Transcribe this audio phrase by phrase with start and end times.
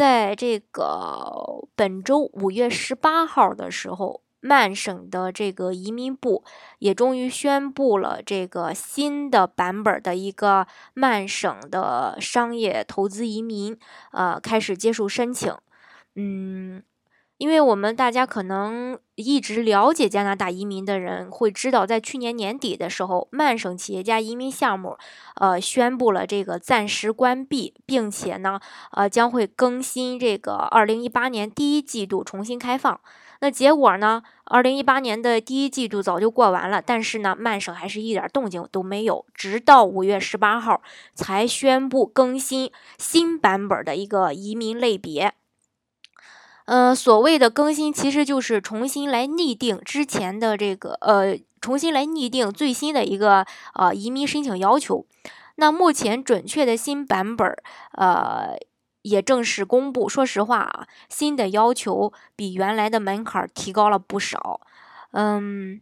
[0.00, 6.42] 在这个本周五月十八号的时候，曼省的这个移民部
[6.78, 13.78] 也终于宣布了这个新的版本的一个曼省的商业投资移民，
[14.12, 15.54] 呃，开始接受申请，
[16.14, 16.82] 嗯。
[17.40, 24.98] 因为我们大家可能一直了解加拿大移民的人会知道，在去年年底的时候，曼省企业家移民项目，
[25.36, 33.00] 呃，宣布了这个暂时关闭，并且呢，呃，将会更新这个二零一八年第一季度重新开放。
[33.40, 40.82] 那结果呢，二零一八年的第一季度早就过完了，但是呢，曼省还是一点动静都没有，直到五月十八号
[41.14, 45.32] 才宣布更新新版本的一个移民类别。
[46.66, 53.44] 嗯，所谓的更新其实就是重新来拟定之前的这个，呃，重新来拟定最新的一个
[53.74, 55.04] 呃移民申请要求。
[55.56, 58.56] 那目前准确的新版本儿，呃，
[59.02, 60.08] 也正式公布。
[60.08, 64.60] 说实话啊，新的要求比原来的门槛儿提高了不少。
[65.12, 65.80] 嗯。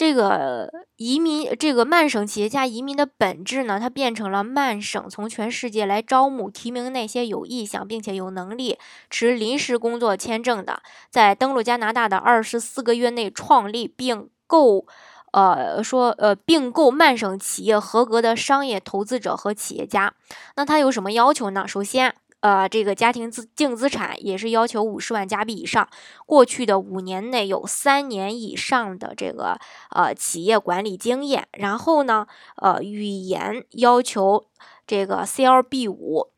[0.00, 8.78] 这个移民，这个曼省企业家移民的本质呢，它变成了曼省从全世界来招募、提名那些有意向并且有能力
[9.10, 14.86] 持临时工作签证的，在登陆加拿大的二十四个月内创立并购，
[15.32, 20.14] 呃，说呃并购曼省企业合格的商业投资者和企业家。
[20.56, 21.68] 那他有什么要求呢？
[21.68, 22.14] 首先。
[22.40, 25.88] 呃，这个家庭资净资产也是要求五十万加币以上，
[26.26, 29.58] 过去的五年内有三年以上的这个
[29.90, 34.46] 呃企业管理经验，然后呢，呃，语言要求
[34.86, 36.28] 这个 CLB 五，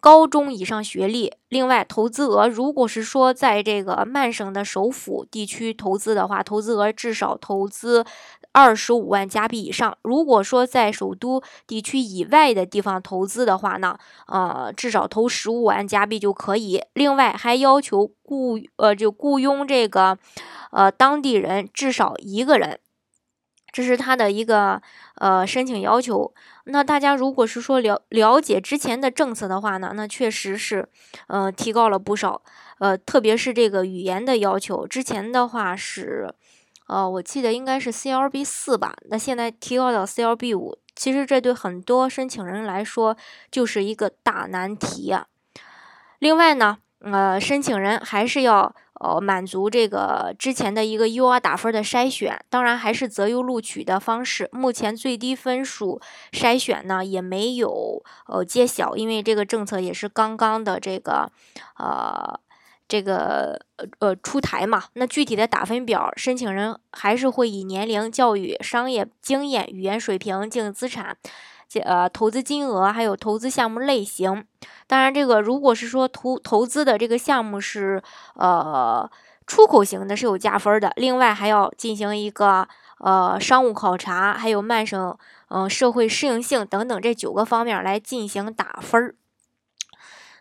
[0.00, 1.34] 高中以上学历。
[1.48, 8.06] 另外，投资额如果是说在这个曼省的首府地区投资的话，投资额至少投资。
[8.52, 9.96] 二十五万加币以上。
[10.02, 13.96] 如果说在首都地区以外的地方投资的话呢，
[14.26, 16.82] 呃，至少投十五万加币就可以。
[16.94, 20.18] 另外还要求雇呃就雇佣这个
[20.72, 22.80] 呃当地人至少一个人，
[23.72, 24.82] 这是他的一个
[25.16, 26.34] 呃申请要求。
[26.64, 30.88] 那大家如果是说了了解之前的政策的话呢，那确实是
[31.28, 32.42] 呃提高了不少。
[32.78, 36.34] 呃，特别是这个语言的要求，之前的话是。
[36.90, 43.16] 呃，我记得应该是 CLB 四吧，那现在提高到 CLB 五，其实这对很多申请人来说
[43.48, 45.28] 就是一个大难题啊。
[46.18, 54.48] 另外呢，呃，申请人还是要呃满足这个之前的一个 UR 打分的筛选，当然还是择优录取的方式。
[54.50, 56.00] 目前最低分数
[56.32, 61.30] 筛选呢也没有呃揭晓，因为这个政策也是刚刚的这个
[61.76, 62.40] 呃。
[62.90, 71.16] 这个呃呃出台嘛，那具体的打分表，申请人还是会以年龄、教育、商业经验、语言水平、净资产、
[71.68, 74.44] 这呃投资金额，还有投资项目类型。
[74.88, 78.02] 当然，这个如果是说投投资的这个项目是
[78.34, 79.08] 呃
[79.46, 80.92] 出口型的，是有加分的。
[80.96, 82.66] 另外还要进行一个
[82.98, 85.16] 呃商务考察，还有曼省
[85.50, 89.14] 嗯社会适应性等等这九个方面来进行打分儿。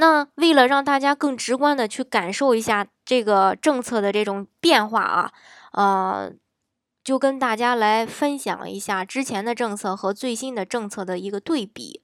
[0.00, 5.30] 那为了让大家更直观的去感受一下这个政策的这种变化啊，
[5.72, 6.32] 呃，
[7.04, 12.02] 就跟大家来分享一下之前的政策和最新的政策的一个对比。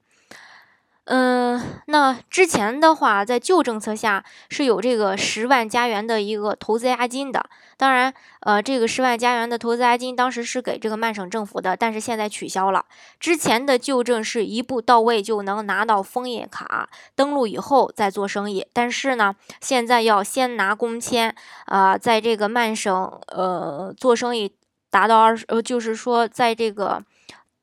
[1.08, 7.48] 嗯，那之前的话，在旧政策下是有这个十万加元的一个投资押金的。
[7.76, 12.84] 当然，呃，这个十万加元的投资押金当时是给这个曼省政府的，但是现在取消了。
[13.20, 18.66] 之前的旧政是一步到位就能拿到枫叶卡，登录以后再做生意。
[18.72, 21.32] 但是呢，现在要先拿工签，
[21.66, 24.52] 啊，在这个曼省，呃，做生意
[24.90, 27.04] 达到二十，呃，就是说在这个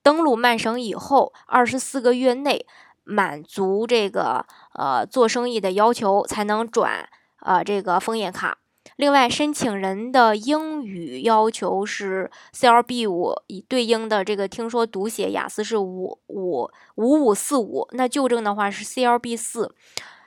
[0.02, 2.66] 登录曼省以后，二十四个月内。
[3.04, 7.08] 满足这个呃做生意的要求，才能转
[7.42, 8.58] 呃这个枫叶卡。
[8.98, 13.34] 另外，申请人的英语要求是 CLB 五，
[13.68, 17.88] 对应的这个听说读写雅思是五五五五四五。
[17.94, 19.74] 那旧证的话是 CLB 四。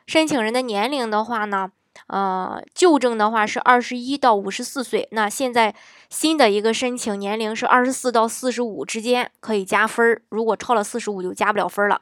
[0.07, 1.71] 申请人的年龄的话呢，
[2.09, 5.07] 呃，旧证的话是二十一到五十四岁。
[5.13, 5.75] 那现在
[6.09, 12.01] 新的一个申请年龄是二十四到四十五之间可以加分儿，如果超了四十五就加不了分儿了。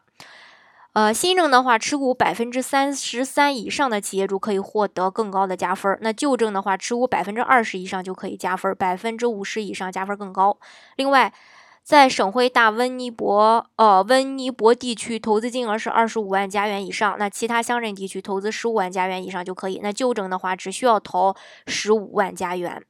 [0.94, 5.98] 呃，新政的话，持股百分之三十三以上的企业主可以获得更高的加分。
[6.00, 10.56] 那旧政的话，持股百分之二十以上就可以加分，百分之五十以上加分更高。
[10.94, 11.34] 另外，
[11.82, 19.80] 在省会大温尼伯，呃，温尼伯地区投资金额是二十五万加元以上，那其他乡镇地区投资十五万加元以上就可以。
[19.82, 21.34] 那旧政的话，只需要投
[21.66, 22.80] 十五万加元。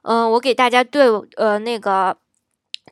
[0.00, 1.06] 嗯，我给大家对
[1.36, 2.16] 呃那个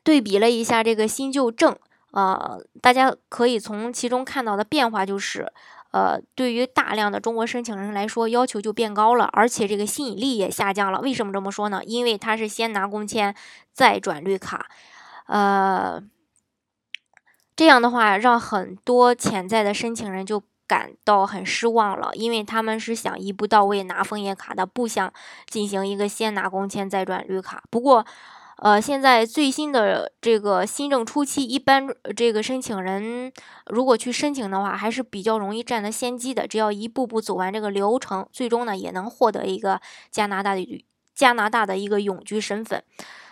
[0.03, 1.75] 对比了一下这个新旧政。
[2.11, 5.51] 呃，大家可以从其中看到的变化就是，
[5.91, 11.01] 呃，对于大量的中国申请人来说，要求就变高了，而且这个吸引力也下降了。
[11.01, 11.81] 为什么这么说呢？
[11.85, 13.35] 因为他是先拿工签
[13.73, 14.67] 再转绿卡，
[15.27, 16.01] 呃，
[17.55, 25.11] 这样的话让很多潜在的申请人就感到很失望了，因为他们是想一步到位拿枫叶卡的，不想
[25.47, 27.63] 进行一个先拿工签再转绿卡。
[27.69, 28.05] 不过，
[28.61, 33.33] 呃，现在最新的这个新政初期，一般这个申请人
[33.65, 36.47] 如果去申请的话，还是比较容易占得先机的。
[36.47, 39.81] 只要一步步走完这个流程，最终呢也能获得一个
[40.11, 40.85] 加拿大的
[41.15, 42.83] 加拿大的一个永居身份。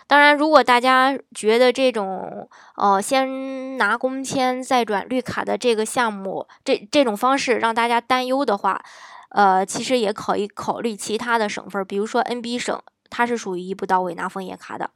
[0.08, 8.82] 当然，如果大家觉得这种呃先拿工签再转绿卡的这个项目，这这种方式让大家担忧的话，
[9.28, 12.82] 呃，其实也可以考虑其他的省份，比如说 NB 省。
[13.10, 14.90] 它是属于一步到位拿枫叶卡的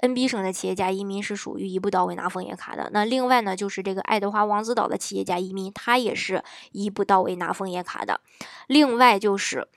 [0.00, 2.90] ，NB 省的企业家移民是属于一步到位拿枫叶卡的。
[2.92, 8.20] 那另外呢，就是这个爱德华王子岛的企业家移民，他也是一步到位拿枫叶卡的。
[8.66, 9.68] 另外就是，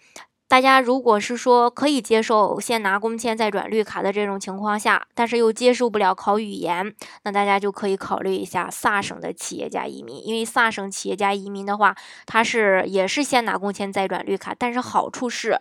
[0.47, 10.25] 大家如果是说可以接受先拿工签再转绿卡的这种情况下，但是又接受不了考语言，那大家就可以考虑一下萨省的企业家移民。
[10.25, 11.95] 因为萨省企业家移民的话，
[12.25, 15.59] 它是也是先拿工签再转绿卡，但是好处是。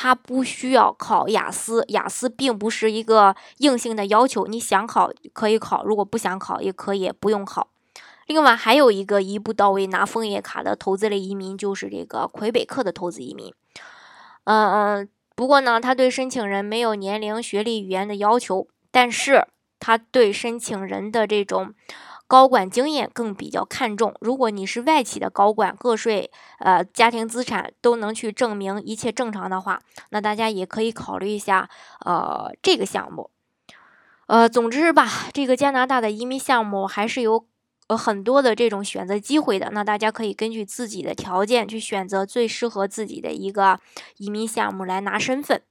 [0.00, 7.66] 他不需要考雅思，雅思并不是一个硬性的要求，你想考可以考，如果不想考也可以不用考。
[8.28, 13.52] 另外还有一个一步到位拿枫叶卡的投资类移民，就是这个魁北克的投资移民。
[14.44, 19.48] 嗯嗯，不过呢，他对申请人没有年龄、学历、语言的要求，但是
[19.80, 21.74] 他对申请人的这种。
[22.28, 24.14] 高管经验更比较看重。
[24.20, 29.80] 如果你是外企的高管，个税、呃家庭资产都能去证明一切正常的话，
[30.10, 31.70] 那大家也可以考虑一下
[32.04, 33.30] 呃这个项目。
[34.26, 37.46] 呃，总之吧，这个加拿大的移民项目还是有
[37.86, 39.70] 呃很多的这种选择机会的。
[39.72, 43.80] 那大家可以根据自己的条件去选择最适合自己的一个
[44.18, 45.62] 移民项目来拿身份。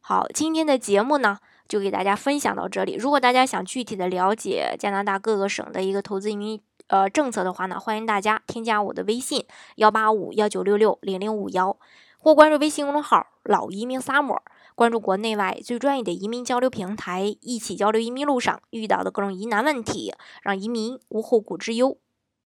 [0.00, 1.40] 好，今天的节目呢。
[1.70, 2.96] 就给大家分享到这里。
[2.96, 9.46] 如果大家想具体的了解加拿大各个省的一个投资移民呃政策的话呢，欢迎大家添加我的微信
[9.76, 11.78] 幺八五幺九六六零零五幺，
[12.18, 14.40] 或关注微信公众号“老移民 summer”，
[14.74, 20.12] 关注国内外最专业的移民交流平台，一起交流移民路上遇到的各种疑难问题，
[20.42, 21.96] 让移民无后顾之忧。